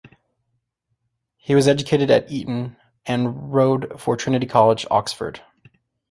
[1.37, 5.41] He was educated at Eton and rowed for Trinity College, Oxford.